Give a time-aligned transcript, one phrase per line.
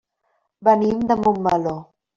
[0.69, 1.79] Venim de Montmeló.